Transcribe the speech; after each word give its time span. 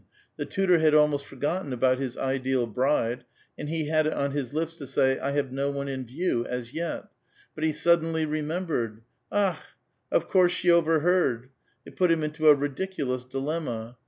The 0.35 0.47
tutor 0.47 0.79
had 0.79 0.95
almost 0.95 1.27
forgotten 1.27 1.71
al)out 1.77 1.99
his 1.99 2.17
ideal 2.17 2.65
bride, 2.65 3.23
and 3.55 3.69
he 3.69 3.85
had 3.87 4.07
it 4.07 4.13
on 4.15 4.31
his 4.31 4.51
lips 4.51 4.75
to 4.77 4.87
say, 4.87 5.17
''I 5.21 5.31
have 5.33 5.51
no 5.51 5.69
one 5.69 5.87
in 5.87 6.07
view 6.07 6.43
as 6.47 6.73
yet"; 6.73 7.03
but 7.53 7.63
he 7.63 7.71
suddenly 7.71 8.25
remembered. 8.25 9.03
Akli! 9.31 9.57
of 10.11 10.27
coui 10.27 10.49
se 10.49 10.67
slie 10.67 10.71
overheard! 10.71 11.49
It 11.85 11.95
put 11.97 12.09
him 12.09 12.23
into 12.23 12.47
a 12.49 12.57
ridicu 12.57 13.05
lous 13.09 13.23
dilemma. 13.23 13.97